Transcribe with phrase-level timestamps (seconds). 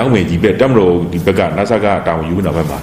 [0.00, 2.78] တရားဝင်ကြီးပဲတက်မလို့ဒီဘက်က NASA ကတောင်းယူနေတာဘက်မှာ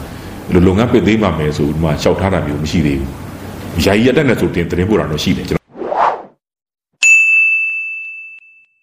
[0.54, 5.62] လူလုံငန်းပစ်သိမ်းပါမယ်ဆိုဒီမှာရှောက်ထားတာမျိုးမရှိသေးဘူးယာယီရတက်နေဆိုတင်တင်ပို့တာတော့ရှိတယ်ကျွန်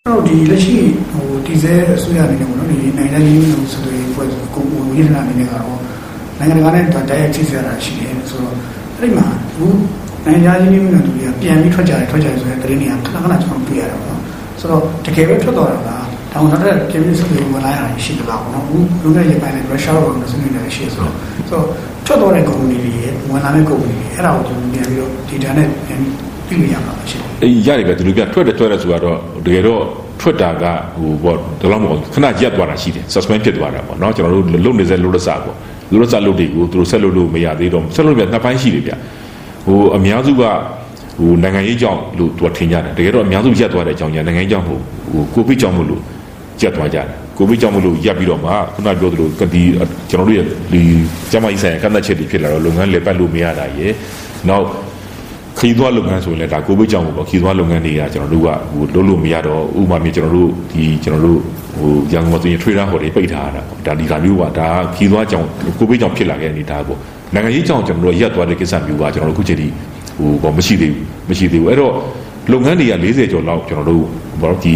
[0.07, 0.77] တော်ဒီလက်ရှိ
[1.11, 5.81] ဟိုဒီဇဲအစိုးရအနေနဲ့ပေါ့နော်ဒီနိုင်ငံရေးလို့ဆိုရင်ပွဲကိုကိုဝိဒနာအနေနဲ့ကတော့
[6.39, 8.55] နိုင်ငံတကာနဲ့တိုက်ရိုက်ချိတ်ဆက်ရတာရှိတယ်ဆိုတော့
[8.97, 9.27] အဲ့ဒီမှာ
[9.57, 9.73] ဟို
[10.27, 14.23] နိုင်ငံရေးမျိုးနဲ့တူပြီးပြန်ပြီးထွက်ကြတယ်ထွက်ကြတယ်ဆိုရင်တရင်တွေကခဏခဏကျွန်တော်တွေ့ရတာပေါ့နော်
[14.61, 16.04] ဆိုတော့တကယ်ပဲထွက်သွားတာလား
[16.35, 21.15] တောင်နောက်တဲ့ပြည်ပြည်စစ်တွေဝင်လာရတာရှိသလားပေါ့နော်ဘူးလူငယ်ရေးပိုင်းနဲ့ရုရှားဘောနဲ့ဆွေးနွေးနေတာရှိဆိုတော့
[21.49, 21.67] ဆိုတော့
[22.07, 29.83] ထွက်သွားတဲ့ကုမ္ပဏီတွေရဲ့ဝင်လာတဲ့ကုမ္ပဏီတွေအဲ့ဒါကိုကျွန်တော်ပြန်ပြီးတော့ data နဲ့ပြန်ပြီးပြရမှာရှိတယ်အေးရတယ်ပဲဒီလိုပြထွက်တယ်ထွက်တယ်ဆိုတော့တကယ်တော့
[30.21, 30.65] ထွက်တာက
[30.99, 35.57] ဟိုပေါ့ဒီလောက်မဟုတ်ခဏရက်သွားတာရှိတယ် suspend ဖြစ်သွားတာပေါ့နော်ကျွန်တော်တို့လုံနေစေလို့လက်စပေါ့
[35.91, 38.93] လူလက်စလုပ်တွေကိုသူတို့ဆက်လုပ်လို့မရသေးတော့ဆက်လုပ်ပြနှစ်ပိုင်းရှိတယ်ဗျ
[39.67, 40.43] ဟိုအများစုက
[41.19, 44.79] ဟိုနိုင်ငံရေးကြောင့်လို့သူကထင်ကြတယ်တကယ်တော့အများစုရက်သွားတဲ့အကြောင်းညာနိုင်ငံရေးကြောင့်ဟို
[45.35, 46.03] ကိုဗစ်ကြောင့်မလို့
[46.61, 47.07] ရက်သွားကြတယ်
[47.39, 49.63] ကိုဗစ်ကြောင့်မလို့ရက်ပြီးတော့မှခုနပြောသလိုဒီ
[50.11, 50.83] ကျွန်တော်တို့ရဲ့ဒီ
[51.31, 53.93] ကျမကြီးဆိုင်ရာကန့်သက်ချက်တွေဖြစ်လာတော့လုပ်ငန်းလေပတ်လို့မရတာရယ်
[54.49, 54.67] နောက်
[55.59, 61.41] ခရီးသွားလုပ်ငန်းဆိုရင်လည်းဒါကိုဗစ်ကြောင့်ပေါ့ခရီးသွားလုပ်ငန်းတွေကကျွန်တော်တို့ကဟိုလုပ်လို့မရတော့ဥပမာမျိုးကျွန်တော်တို့ဒီကျွန်တော်တို့
[61.79, 65.47] ဟိုရန်ကုန်မှာဆိုရင် trader ဟိုတွေပိတ်ထားတာဒါဒီကမျိုးကဒါခရီးသွားကြောင့်
[65.79, 66.99] ကိုဗစ်ကြောင့်ဖြစ်လာခဲ့တဲ့အနေဒါပေါ့
[67.35, 69.69] နိုင်ငံရေးကြောင့်ကျွန်တော်တို့ရက်သွားတဲ့ကိစ္စမျိုးကကျွန်တော်တို့ခုချိန်ထိ
[70.19, 71.93] ဟိုပေါ့မရှိသေးဘူးမရှိသေးဘူးအဲ့တော့
[72.53, 74.05] လုပ်ငန်းတွေက40ကျော်လောက်ကျွန်တော်တို့
[74.41, 74.75] ဘာလို့ဒီ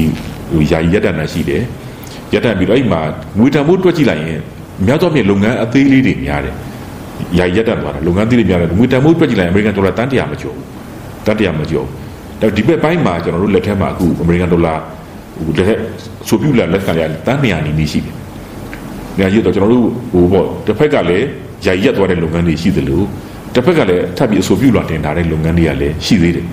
[0.52, 1.62] ဟိုယာယီရက်တန်တာရှိတယ်
[2.32, 3.00] ရက်တန်ပြီးတော့အဲ့မှာ
[3.38, 4.40] ငွေတန်ဖို့တွက်ကြည့်လိုက်ရင်
[4.86, 6.54] များသောအားဖြင့်လုပ်ငန်းအသေးလေးတွေများတယ်
[7.38, 10.56] ယာယီရက်တန်သွားတာလုပ်ငန်းသေးလေးများတယ်ငွေတန်ဖို့တွက်ကြည့်လိုက်အမေရိကန်ဒေါ်လာတန်း100မကျော်
[11.26, 11.86] တန်း100မကျော်
[12.40, 14.74] ဒါဒီဘက်ပိုင်းမှာကျွန်တော်တို့လက်ထက်မှာအခုအမေရိကန်ဒေါ်လာ
[15.44, 15.78] ဟိုလက်
[16.28, 18.14] ဆိုပြူလာလက်ခံရတန်း200နီးနီးရှိတယ်။
[19.18, 21.26] ညာရတော့ကျွန်တော်တို့ဟိုပေါ့တစ်ဖက်ကလည်း
[21.66, 23.00] ယာယီရက်သွားတဲ့လုပ်ငန်းတွေရှိသလို
[23.54, 26.46] တစ်ဖက်ကလည်းထပ်ပြီးအဆိုပြုလာတင်ထားတဲ့လုပ်ငန်းတွေကလည်းရှိသေးတယ်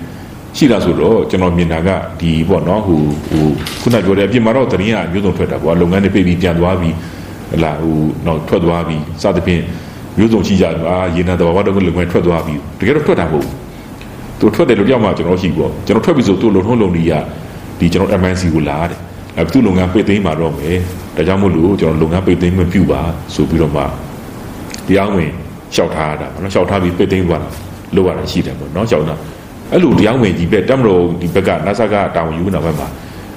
[0.56, 1.88] ရှိတာဆိုတော့ကျွန်တော်မြင်တာက
[2.20, 3.44] ဒီပေါ့နော်ဟိုဟို
[3.80, 6.94] ခုနပြောတဲ့အပြင်မှာတော့တရင်ကအမျိုးစုံထွက်တာပေါ့လုပ်ငန်းတွေပြပြီးပြန်သွားပြီး
[7.52, 9.62] ဟလာဟိုတော့ထွက်သွားပြီးစသဖြင့်
[10.18, 13.54] မျိုးစုံရှိကြတယ်အာရေနံတဘာဝတော့လုပ်ငန်းထွက်သွားပြီးတကယ်တော့ထွက်တာမဟုတ်ဘူး
[14.40, 17.12] သူထွက်တယ်လို့ပြောမှကျွန်တော်ရှိပေါ့ကျွန်တော်ထွက်ပြီဆိုသူ့လုံထုံးလုံကြီးက
[17.78, 18.98] ဒီကျွန်တော် MNC ကိုလာတယ်
[19.38, 20.76] အဲသူ့လုပ်ငန်းပိတ်သိမ်းမှာတော့မယ်
[21.16, 23.00] ဒါကြောင့်မို့လို့ကျွန်တော်လုပ်ငန်းပိတ်သိမ်းမပြုပါ
[23.34, 23.82] ဆိုပြီးတော့မှ
[24.86, 25.30] တရားဝင်
[25.74, 27.48] လျှောက်ထားတာပေါ့နော်လျှောက်ထားပြီးပိတ်သိမ်းသွားတာ
[27.94, 29.14] လောက်ရတာရှိတယ်ပေါ့နော်လျှောက်တာ
[29.72, 32.88] အဲ့လိုတရားဝင်ကြီးပဲတက်မလို့ဒီဘက်က NASA ကတာဝန်ယူနေတာဘက်မှာ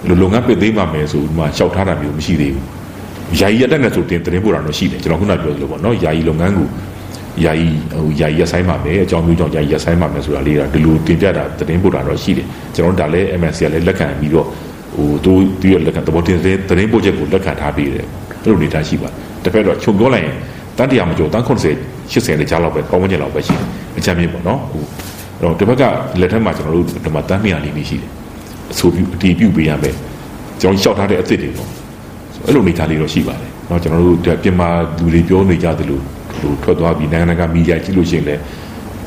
[0.08, 6.68] လူလုပ်ငန်းပိတ်သိမ်းပါမယ်ဆိုဒီမှာလျှောက်ထားတာမျိုးမရှိသေးဘူးယာယီအတက်နဲ့ဆိုတင်တင်ပို့တာတော့ရှိတယ်ကျွန်တော်ခုနပြောသလိုပေါ့နော်ယာယီလုပ်ငန်းကို
[7.44, 14.48] ယာယီဟိုယာယီရဆိုင်ပါမယ်အကြောင်းမျိုးကြောင့်ယာယီရဆိုင်ပါမယ်ဆိုတာလေးကဒီလိုတင်ပြတာတင်ပို့တာတော့ရှိတယ်ကျွန်တော်ဒါလည်း MNC ကလည်းလက်ခံပြီးတော့
[14.96, 18.06] ဟိုသူသူရဲ့လက်ခံသဘောတင်တဲ့တင်ပို့ချက်ကိုလက်ခံထားပြီးတယ်
[18.44, 19.10] အဲ့လိုနေတာရှိပါ
[19.44, 20.36] တစ်ဖက်တော့ချုပ်ပြောလိုက်ရင်
[20.78, 21.76] တန်းတရားမကျော်တန်း80
[22.12, 23.66] 80တဲ့ကြားလောက်ပဲပေါင်းဝင်ကျင်လောက်ပဲရှိတယ်
[23.98, 25.09] အချမ်းမြင့်ပေါ့နော်ဟိုအဲ့
[25.43, 25.83] တော့ဒီဘက်က
[26.21, 28.11] လက်ထက်မှာကျွန်တော်တို့ဒီမှာတန်း200လေးနေရှိတယ်
[28.73, 29.95] အဆိုပြုအတီးပြုပေးရမယ်
[30.61, 31.69] ကျွန်တော်ရှောက်ထားတဲ့အစ်စ်တွေပေါ့
[32.47, 34.69] အဲ့လိုနေသားလေးတော့ရှိပါတယ်เนาะကျွန်တော်တို့ပြင်မာ
[34.99, 36.01] လူတွေပြောနေကြသလို
[36.41, 38.41] ဟိုထွက်သွားပြီးနိုင်ငံတကာမီဒီယာကြည့်လို့ရှိရင်လည်း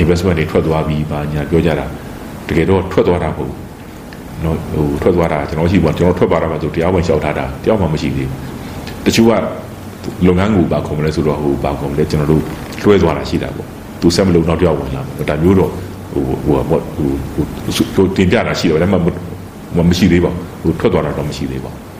[0.01, 1.85] investment တွေထွက်သွားပြီးပါညာပြောကြတာ
[2.47, 3.53] တကယ်တော့ထွက်သွားတာမဟုတ်
[4.41, 9.33] เนาะဟိုထွက်သွားတာကျွန်တော်ရှိပါကျွန်တော်ထွက်ပါတာမှဆိုတရားဝင်လျှောက်ထားတာတယောက်မှမရှိသေးဘူးတချို့က
[10.27, 12.43] လုပ်ငန်းကိုပါခုံမလဲဆိုတော့ဟိုပါခုံလဲကျွန်တော်တို့
[12.83, 13.67] လွှဲသွားတာရှိတာပေါ့
[14.01, 15.71] သူဆက်မလို့နောက်တစ်ယောက်ဝင်လာမှာဒါမျိုးတော့
[16.12, 18.98] ဟိုဟိုဟိုဟိုတင်ပြတာရှိတော့ဒါမှ
[19.88, 20.30] မရှိသေးပါ
[20.62, 21.92] ဘူးဟိုထွက်သွားတာတော့မရှိသေးပါဘူး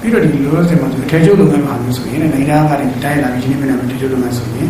[0.00, 4.68] ပြီးတော့ဒီလိုလို့ဆိုမှအထည်ချုပ်လုပ်ငန်းမှာမျိုးဆိုရင်နိုင်ငံသားကလည်းတိုင်းလာပြီးရင်းနှီးမြှုပ်နှံမှုအထည်ချုပ်လုပ်ငန်းဆိုရင်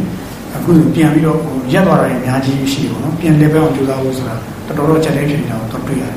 [0.56, 1.38] အခုပြန်ပြီးတော့
[1.72, 4.34] ရက်သွားတာအများကြီးရှိတယ်ပေါ့နော်ပြန်လဲပဲအောင်ကြိုးစားဖို့ဆိုတာ
[4.66, 6.16] တော်တော်ချက်တဲ့ချိန်တောင်တော့တွေ့ရတယ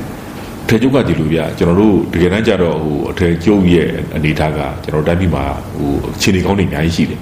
[0.68, 5.44] ထေကျုပ်ကဒီလိုပြကျွန်တော်တို့တကယ်တမ်းကျတော့ဟိုအထေကျုပ်ရဲ့အနေထားကကျွန်တော်တိုင်းပြည်မှာ
[5.76, 7.20] ဟိုအခြေအနေကောင်းတွေအများကြီးရှိတယ်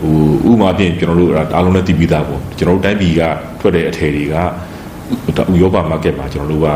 [0.00, 3.22] ဟိုဥမာဖြင့်ကျွန်တော်တို့အားလုံးနဲ့တည်ပြီးသားပေါ့ကျွန်တော်တို့တိုင်းပြည်က
[3.60, 4.36] ထွက်တဲ့အထည်တွေက
[5.52, 6.68] ဥရောပမားကတ်မှာကျွန်တော်တို့က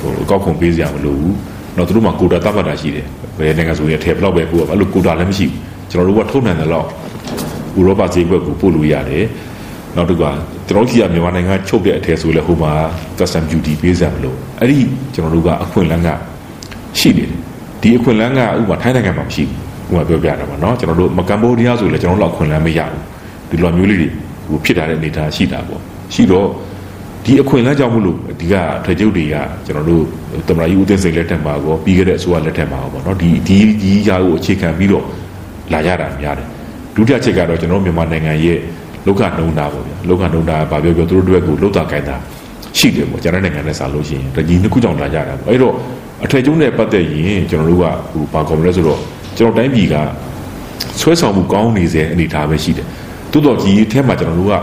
[0.00, 1.34] ဟိုအကောက်ခွန်ပေးစရာမလိုဘူး
[1.76, 3.06] တော့သူတို့မှာကိုတာတတ်မှတ်တာရှိတယ်
[3.38, 6.86] ဘယ်နိုင်ငံဆိုရင်အထည်ဘလောက်ပဲပို့အဲ့လိုကိုတာလည်းမရှိဘူးကျွန်တော်တို့ကထုတ်နိုင်တယ်လို့
[7.78, 9.24] ဥရောပဈေးကွက်ကိုပို့လို့ရတယ်
[9.96, 10.30] နောက်တစ်ခါ
[10.68, 12.72] ကျွန်တော်တို့ကြီးကမြန်မာနိုင်ငံချုပ်တဲ့အထည်ဆိုလဲဟိုမှာ
[13.18, 14.78] custom duty ပေးစရာမလိုအဲ့ဒီ
[15.14, 16.08] ကျွန်တော်တို့ကအခွင့်အလမ်းက
[16.98, 17.38] ရှိနေတယ်
[17.80, 23.01] ဒီအခွင့်အလမ်းကဥပမာထိုင်းနိုင်ငံမှာမရှိဘူး ဥပမာပြောပြတာပါเนาะကျွန်တော်တို့မကမ်ဘောဒီးယားဆိုလဲကျွန်တော်တို့အခွင့်အလမ်းမရဘူး
[23.49, 24.09] ဒီလိုမျိုးလေးတွေ
[24.47, 25.81] ဟိုဖြစ်ထားတဲ့အနေအထားရှိတာပေါ့
[26.13, 26.47] ရှိတော့
[27.25, 28.55] ဒီအခွင့်အလမ်းကြောင့်မလို့ဒီက
[28.85, 29.35] ထွေကျုပ်တွေက
[29.65, 30.03] ကျွန်တော်တို့
[30.47, 35.05] တမရာကြီးဦးသိန်းစိန်လက်ထက်မှာကောပြီးခဲ့တဲ့အစိုးရလက်ထက်မှာကောပေါ့เนาะဒီဒီဒီရာကိုအခြေခံပြီးတော့
[35.73, 36.47] လာရတာများတယ်
[36.95, 38.59] ဒုတိယချက်ကတော့ကျွန်တော်မြန်မာနိုင်ငံရဲ့
[39.07, 42.15] လောကနှုံတာပေါ့ဗျာလောကနှုံတာဘာပြောပြောသူတို့တို့ကလောက်တာကိုင်းတာ
[42.77, 45.73] ရှိတယ်ပေါ့ကျန်တဲ့နိုင်ငံနဲ့စာလို့ရှိရင်ဒီနှစ်ခုကြောင့်လာကြတာပေါ့အဲ့တော့
[46.23, 48.99] အထည်ကျုံးနဲ့ပတ်သက်ရင်ကျွန်တော်တို့ကဟိုဘာကောမလဲဆိုတော့
[49.38, 49.96] ကျွန်တော်တိုင်းပြည်က
[51.00, 52.86] ဆွဲဆောင်မှုကောင်းနေစေအနေထားပဲရှိတယ်
[53.32, 54.54] တိုးတော်ကြီးအဲမှာကျွန်တော်တို့က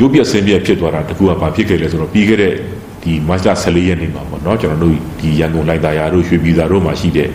[0.00, 2.54] ရုပ်ပြဆင်းပြဖြစ်သွားတာတကူကဘာဖြစ်ခဲ့လဲဆိုတော့ပြီးခဲ့တဲ့
[3.02, 7.28] ဒီမတ်လ14ရက်နေ့မှာပေါ့နော်ကျွန်တော်တို့ဒီရန်ကုန်လိုက်တာယာတို့ရွှေပြည်သာတို့မှာရှိတဲ့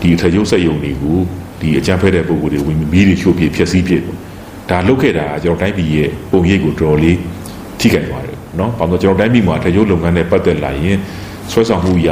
[0.00, 1.18] ဒီထရုပ်ဆက်ယုံတွေကို
[1.60, 3.92] ဒီအကြမ်းဖက်တဲ့ပုံကိုယ်တွေဝင်မီးတွေရှို့ပြဖျက်ဆီးပြ
[4.70, 7.18] ဒါလုတ်ခဲ့တာကျွန်တော်တိုင်းပြည်ရဲ့ပုံရိပ်ကိုတော်တော်လေး
[7.80, 10.98] ထိခိုက်သွားတယ်နော်။ဘာလို့ကျွန်တော်တိုင်းပြည်မှာထရုပ်လုပ်ငန်းနဲ့ပတ်သက်လာရင်
[11.50, 12.08] ဆွဲဆောင်မှုရ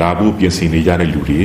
[0.00, 1.40] လာဖို့ပြင်ဆင်နေကြတဲ့လူတွေ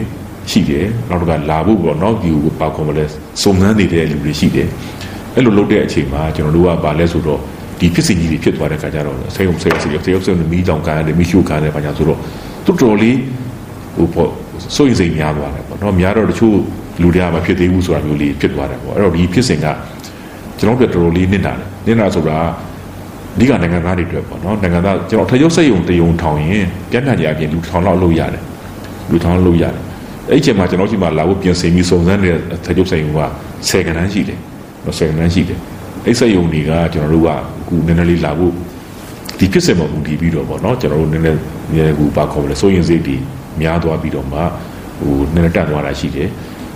[0.51, 3.05] ရှိတယ်။နောက်တစ်ခါလာဖို့ပေါ့နော်ဒီကိုပါကွန်မလဲ
[3.41, 4.67] စုံစမ်းနေတဲ့လူတွေရှိတယ်။
[5.35, 7.39] အဲ့လိုလုပ်တဲ့အချိန်မှာကျွန်တော်တို့ကဗာလဲဆိုတော့
[7.79, 12.19] ဒီဖြစ်စဉ်ကြီးတွေဖြစ်သွားတဲ့ခါကျတော့ဆေးရုံဆေးရုံဆေးရုံဆေးရုံဆေးရုံမီးတောင်ကန်ရတယ်မီးရှို့ကန်ရတယ်ဘာညာဆိုတော့
[12.65, 13.17] တော်တော်လေး
[13.95, 14.29] ဟိုပေါ့
[14.75, 16.55] စိုးရိမ်စိတ်များသွားတယ်ပေါ့နော်များတော့တချို့
[17.01, 19.67] လူတွေကမဖြစ်သေးဘူးဆိုတာမျိုးလေးဖြစ်သွားတယ်ပေါ့အဲ့တော့ဒီဖြစ်စဉ်က
[20.57, 22.38] ကျွန်တော်တို့တော်တော်လေးနစ်နာတယ်နစ်နာဆိုတာ
[23.35, 28.43] အဓိကနိုင်ငံသားတွေအတွက်ပေါ့နော်နိုင်ငံသားကျွန်တော်ထရုပ်စိတ်ယုံတယုံထောင်ရင်ပြန်ပြန်ကြအပြင်လူထောင်လောက်လုပ်ရတယ်
[29.09, 29.87] လူထောင်လုပ်ရတယ်
[30.29, 33.21] အဲ့ဒီအချိန်မှာကျွန်တော်ရှိမှလာဖို့ပြင်ဆင်ပြီးစုံစမ်းနေတဲ့ထရုပ်စိတ်ယုံက
[33.68, 34.39] 10ကဏ္ဍရှိတယ်
[34.85, 35.59] နော်10ကဏ္ဍရှိတယ်
[36.06, 37.35] အဲ့စိတ်ယုံတွေကကျွန်တော်တို့ကအ
[37.68, 38.53] ခုနည်းနည်းလေးလာဖို့
[39.39, 41.39] ဒီဖြစ်စဉ်မှာမူတည်ပြီးတော့ပေါ့နော်ကျွန်တော်တို့နည်းနည်း
[41.74, 43.15] နည်းကူပါခေါ်မလဲစိုးရင်စိတ်တွေ
[43.62, 44.39] များသွားပြီးတော့မှ
[45.00, 46.29] ဟိုနည်းနည်းတက်သွားတာရှိတယ်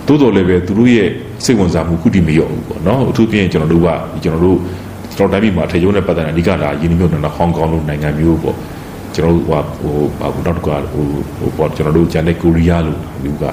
[0.06, 1.08] တိုးတော်လည်းပဲသူတို့ရဲ့
[1.44, 3.88] စိတ်ဝင်စားမှုခုတည်မရောဘူးပေါ့နော်အထူးဖြင့်ကျွန်တော်တို့က
[4.24, 4.58] ကျွန်တော်တို့
[5.16, 8.56] ကျွန်တော်တိုင်းပြည်မှာထေရုံးနဲ့ပတ်သက်တဲ့အဓိကလာယင်းနှမျိုးနဲ့ဟောင်ကောင်လိုနိုင်ငံမျိုးပေါ့
[9.14, 11.04] ကျွန်တော်တို့ဟိုဟိုဘာဘူးနောက်တစ်ခါဟို
[11.38, 13.44] ဟိုပေါ့ကျွန်တော်တို့ဂျန်တဲ့ကိုရီးယားလိုမျိုးက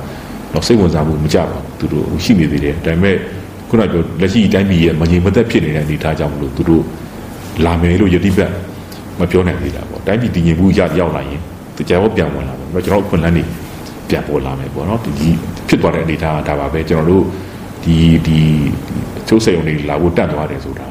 [0.54, 3.16] တော့စိတ်ဝင်စားမှုမကြပါဘူးသူတို့ရှိနေသေးတယ်ဒါပေမဲ့
[3.70, 6.84] ခုနကပြောလက်ရှိတိုင်းပြည်ရဲ့မငြိမ်မသက်ဖြစ်နေတဲ့အနေအထားကြောင့်မလို့သူတို့
[7.66, 8.52] လာမယ်လို့ယတိပတ်
[9.20, 11.42] မပြောနိုင်သေးတာပေါ့တိုင်းပြည်တည်ငြိမ်မှုရရောက်လာရင်
[11.78, 13.44] တရားဟောပြန်ဝင်လာမယ်ကျွန်တော်အခွင့်အလမ်းတွေ
[14.10, 15.30] ပြန်ပေါ်လာမယ်ပေါ့နော်ဒီ
[15.68, 17.24] ဖြစ်သွားတဲ့အနေအထားဒါပါပဲကျွန်တော်တို့
[17.84, 17.96] ဒီ
[18.28, 18.40] ဒီ
[19.28, 20.88] ချိုးစိတ်ုံတွေလာဖို့တတ်သွားတယ်ဆိုတာ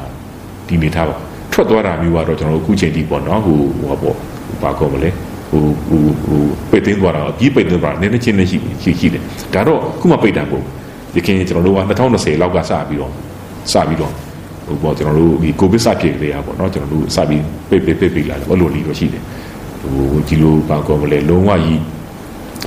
[0.66, 1.16] ဒီအနေထားပါ
[1.52, 4.16] ထွက်သွားတာမျိုးကတော့ကျွန်တော်တို့အခုချိန်ထိပေါ့နော်ဟိုဟိုပေါ့
[4.62, 5.10] ဘာကောမလဲ
[5.50, 9.22] ဟိုဟိုဟိုပိတ်သိမ်းသွားတာအကြီးပိတ်သိမ်းသွားတာနည်းနည်းချင်းနဲ့ရှိရှိရှိတယ်
[9.54, 10.62] ဒါတော့ခုမှပိတ်တာပေါ့
[11.14, 13.12] ဒီခင်ကျွန်တော်တို့က2020လောက်ကစပြီးတော့
[13.72, 14.12] စပြီးတော့
[14.66, 19.22] ဟိုပေါ့ကျွန်တော်တို့ဒီကိုဗစ်စဖြစ်ကြရပေါ့နော်ကျွန်တော်တို့စပြီးပိတ်ပိတ်ပိတ်ပိတ်လာတယ်အဲ့လိုလေးတော့ရှိတယ်
[19.80, 21.82] ဟိုဒီလိုဘာကောမလဲလုံးဝကြီး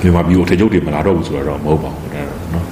[0.02, 2.66] မြန်မာပြည်ကိုထချုပ်တွေမလာတော့ဘူးဆိုတော့မဟုတ်ပါဘူးဒါတော့နော်